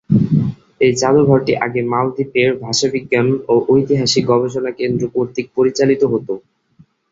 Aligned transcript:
এই 0.81 0.91
জাদুঘরটি 0.97 1.53
আগে 1.65 1.81
মালদ্বীপের 1.91 2.49
ভাষাবিজ্ঞান 2.63 3.27
ও 3.45 3.65
ঐতিহাসিক 3.69 4.23
গবেষণা 4.31 4.71
কেন্দ্র 4.79 5.03
কর্তৃক 5.15 5.47
পরিচালিত 5.57 6.01
হতো। 6.13 6.33